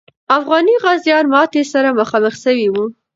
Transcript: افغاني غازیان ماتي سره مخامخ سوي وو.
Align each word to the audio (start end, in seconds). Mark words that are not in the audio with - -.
افغاني 0.37 0.75
غازیان 0.83 1.25
ماتي 1.33 1.61
سره 1.73 1.89
مخامخ 1.99 2.35
سوي 2.45 2.67
وو. 2.71 2.85